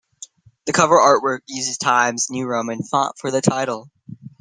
[0.65, 3.91] The cover artwork uses Times New Roman font for the title.